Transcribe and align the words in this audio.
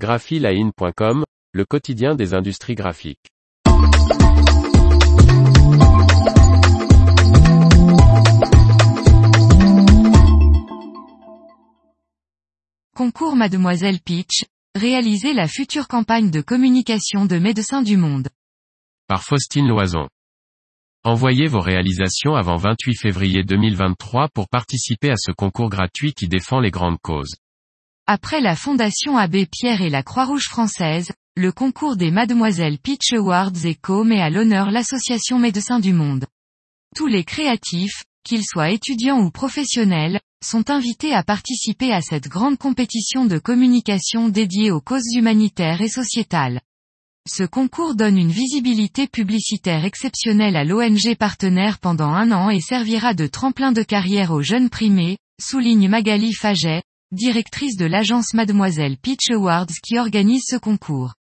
graphiline.com, 0.00 1.24
le 1.52 1.64
quotidien 1.66 2.14
des 2.14 2.32
industries 2.32 2.74
graphiques. 2.74 3.28
Concours 12.96 13.36
Mademoiselle 13.36 14.00
Peach, 14.00 14.46
réaliser 14.74 15.34
la 15.34 15.46
future 15.46 15.86
campagne 15.86 16.30
de 16.30 16.40
communication 16.40 17.26
de 17.26 17.38
Médecins 17.38 17.82
du 17.82 17.98
Monde. 17.98 18.28
Par 19.06 19.22
Faustine 19.22 19.68
Loison. 19.68 20.08
Envoyez 21.04 21.46
vos 21.46 21.60
réalisations 21.60 22.36
avant 22.36 22.56
28 22.56 22.94
février 22.94 23.44
2023 23.44 24.28
pour 24.32 24.48
participer 24.48 25.10
à 25.10 25.16
ce 25.18 25.30
concours 25.30 25.68
gratuit 25.68 26.14
qui 26.14 26.26
défend 26.26 26.58
les 26.58 26.70
grandes 26.70 26.98
causes. 27.02 27.34
Après 28.12 28.40
la 28.40 28.56
Fondation 28.56 29.16
Abbé 29.16 29.46
Pierre 29.46 29.82
et 29.82 29.88
la 29.88 30.02
Croix-Rouge 30.02 30.48
française, 30.48 31.12
le 31.36 31.52
concours 31.52 31.94
des 31.94 32.10
Mademoiselles 32.10 32.80
Peach 32.80 33.12
Awards 33.12 33.52
Eco 33.64 34.02
met 34.02 34.20
à 34.20 34.30
l'honneur 34.30 34.72
l'Association 34.72 35.38
Médecins 35.38 35.78
du 35.78 35.92
Monde. 35.92 36.26
Tous 36.96 37.06
les 37.06 37.22
créatifs, 37.22 38.02
qu'ils 38.24 38.42
soient 38.42 38.70
étudiants 38.70 39.20
ou 39.20 39.30
professionnels, 39.30 40.18
sont 40.44 40.70
invités 40.70 41.14
à 41.14 41.22
participer 41.22 41.92
à 41.92 42.02
cette 42.02 42.26
grande 42.26 42.58
compétition 42.58 43.26
de 43.26 43.38
communication 43.38 44.28
dédiée 44.28 44.72
aux 44.72 44.80
causes 44.80 45.14
humanitaires 45.14 45.80
et 45.80 45.88
sociétales. 45.88 46.60
Ce 47.28 47.44
concours 47.44 47.94
donne 47.94 48.18
une 48.18 48.32
visibilité 48.32 49.06
publicitaire 49.06 49.84
exceptionnelle 49.84 50.56
à 50.56 50.64
l'ONG 50.64 51.14
partenaire 51.16 51.78
pendant 51.78 52.08
un 52.08 52.32
an 52.32 52.50
et 52.50 52.60
servira 52.60 53.14
de 53.14 53.28
tremplin 53.28 53.70
de 53.70 53.84
carrière 53.84 54.32
aux 54.32 54.42
jeunes 54.42 54.68
primés, 54.68 55.16
souligne 55.40 55.88
Magali 55.88 56.32
Faget, 56.34 56.82
directrice 57.12 57.76
de 57.76 57.86
l'agence 57.86 58.34
Mademoiselle 58.34 58.96
Peach 58.96 59.30
Awards 59.30 59.66
qui 59.82 59.98
organise 59.98 60.44
ce 60.46 60.56
concours. 60.56 61.14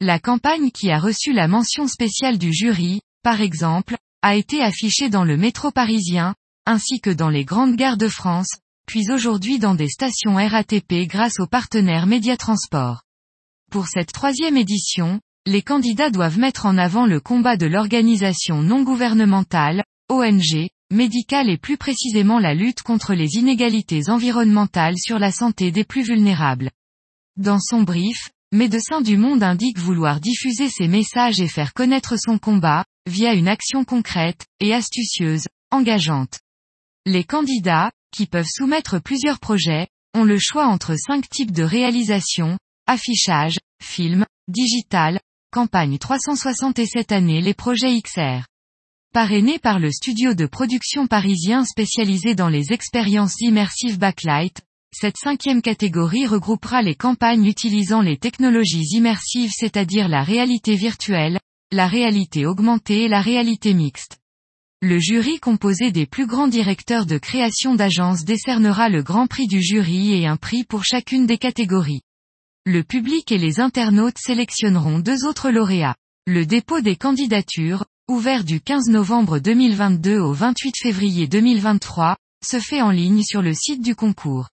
La 0.00 0.18
campagne 0.18 0.70
qui 0.70 0.90
a 0.90 0.98
reçu 0.98 1.32
la 1.32 1.48
mention 1.48 1.88
spéciale 1.88 2.36
du 2.36 2.52
jury, 2.52 3.00
par 3.22 3.40
exemple, 3.40 3.96
a 4.20 4.36
été 4.36 4.60
affichée 4.60 5.08
dans 5.08 5.24
le 5.24 5.38
métro 5.38 5.70
parisien, 5.70 6.34
ainsi 6.66 7.00
que 7.00 7.08
dans 7.08 7.30
les 7.30 7.46
grandes 7.46 7.76
gares 7.76 7.96
de 7.96 8.08
France, 8.08 8.58
puis 8.86 9.10
aujourd'hui 9.10 9.58
dans 9.58 9.74
des 9.74 9.88
stations 9.88 10.34
RATP 10.34 11.06
grâce 11.06 11.40
aux 11.40 11.46
partenaires 11.46 12.06
Médiatransport. 12.06 13.02
Pour 13.70 13.86
cette 13.86 14.12
troisième 14.12 14.58
édition, 14.58 15.18
les 15.46 15.62
candidats 15.62 16.10
doivent 16.10 16.38
mettre 16.38 16.66
en 16.66 16.76
avant 16.76 17.06
le 17.06 17.20
combat 17.20 17.56
de 17.56 17.66
l'organisation 17.66 18.62
non 18.62 18.82
gouvernementale, 18.82 19.82
ONG, 20.10 20.68
médicale 20.92 21.50
et 21.50 21.58
plus 21.58 21.76
précisément 21.76 22.38
la 22.38 22.54
lutte 22.54 22.82
contre 22.82 23.14
les 23.14 23.34
inégalités 23.34 24.08
environnementales 24.08 24.98
sur 24.98 25.18
la 25.18 25.32
santé 25.32 25.72
des 25.72 25.84
plus 25.84 26.02
vulnérables. 26.02 26.70
Dans 27.36 27.58
son 27.58 27.82
brief, 27.82 28.30
Médecins 28.54 29.00
du 29.00 29.16
Monde 29.16 29.42
indique 29.42 29.78
vouloir 29.78 30.20
diffuser 30.20 30.68
ses 30.68 30.86
messages 30.86 31.40
et 31.40 31.48
faire 31.48 31.72
connaître 31.72 32.18
son 32.18 32.38
combat, 32.38 32.84
via 33.08 33.32
une 33.32 33.48
action 33.48 33.84
concrète, 33.84 34.44
et 34.60 34.74
astucieuse, 34.74 35.48
engageante. 35.70 36.38
Les 37.06 37.24
candidats, 37.24 37.90
qui 38.14 38.26
peuvent 38.26 38.46
soumettre 38.46 39.00
plusieurs 39.00 39.40
projets, 39.40 39.88
ont 40.14 40.24
le 40.24 40.38
choix 40.38 40.66
entre 40.66 40.96
cinq 40.96 41.30
types 41.30 41.50
de 41.50 41.62
réalisation, 41.62 42.58
affichage, 42.86 43.58
film, 43.82 44.26
digital, 44.48 45.18
campagne 45.50 45.96
367 45.96 47.10
années 47.10 47.40
les 47.40 47.54
projets 47.54 47.98
XR. 48.02 48.44
Parrainé 49.12 49.58
par 49.58 49.78
le 49.78 49.90
studio 49.90 50.32
de 50.32 50.46
production 50.46 51.06
parisien 51.06 51.66
spécialisé 51.66 52.34
dans 52.34 52.48
les 52.48 52.72
expériences 52.72 53.38
immersives 53.42 53.98
Backlight, 53.98 54.62
cette 54.90 55.18
cinquième 55.18 55.60
catégorie 55.60 56.26
regroupera 56.26 56.80
les 56.80 56.94
campagnes 56.94 57.44
utilisant 57.44 58.00
les 58.00 58.16
technologies 58.16 58.86
immersives 58.92 59.50
c'est-à-dire 59.52 60.08
la 60.08 60.22
réalité 60.22 60.76
virtuelle, 60.76 61.38
la 61.72 61.88
réalité 61.88 62.46
augmentée 62.46 63.02
et 63.02 63.08
la 63.08 63.20
réalité 63.20 63.74
mixte. 63.74 64.16
Le 64.80 64.98
jury 64.98 65.38
composé 65.40 65.92
des 65.92 66.06
plus 66.06 66.26
grands 66.26 66.48
directeurs 66.48 67.04
de 67.04 67.18
création 67.18 67.74
d'agences 67.74 68.24
décernera 68.24 68.88
le 68.88 69.02
grand 69.02 69.26
prix 69.26 69.46
du 69.46 69.60
jury 69.60 70.14
et 70.14 70.26
un 70.26 70.38
prix 70.38 70.64
pour 70.64 70.84
chacune 70.84 71.26
des 71.26 71.36
catégories. 71.36 72.00
Le 72.64 72.82
public 72.82 73.30
et 73.30 73.38
les 73.38 73.60
internautes 73.60 74.16
sélectionneront 74.16 75.00
deux 75.00 75.26
autres 75.26 75.50
lauréats. 75.50 75.96
Le 76.26 76.46
dépôt 76.46 76.80
des 76.80 76.96
candidatures, 76.96 77.84
ouvert 78.08 78.44
du 78.44 78.60
15 78.60 78.88
novembre 78.88 79.38
2022 79.38 80.18
au 80.18 80.32
28 80.32 80.74
février 80.82 81.28
2023, 81.28 82.16
se 82.44 82.58
fait 82.58 82.82
en 82.82 82.90
ligne 82.90 83.22
sur 83.22 83.42
le 83.42 83.54
site 83.54 83.82
du 83.82 83.94
concours. 83.94 84.48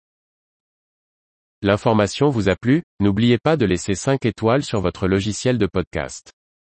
L'information 1.63 2.29
vous 2.29 2.49
a 2.49 2.57
plu, 2.57 2.83
n'oubliez 3.01 3.39
pas 3.39 3.57
de 3.57 3.65
laisser 3.65 3.95
5 3.95 4.25
étoiles 4.27 4.63
sur 4.63 4.81
votre 4.81 5.09
logiciel 5.09 5.59
de 5.59 5.67
podcast. 5.67 6.33